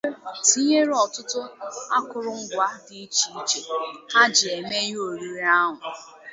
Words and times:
tinyere 0.47 0.93
ọtụtụ 1.03 1.39
akụrụngwa 1.97 2.65
dị 2.85 2.95
iche 3.05 3.27
iche 3.39 3.59
ha 4.13 4.21
ji 4.35 4.47
eme 4.57 4.77
ihe 4.89 5.01
oriri 5.09 5.43
ahụ 5.57 5.75